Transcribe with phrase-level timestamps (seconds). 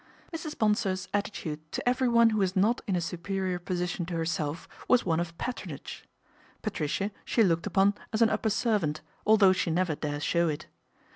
[0.35, 0.57] Mrs.
[0.57, 5.19] Bonsor's attitude to everyone who was not in a superior position to herself was one
[5.19, 6.05] of patron age.
[6.63, 10.65] Patricia she looked upon as an upper servant, although she never dare show it.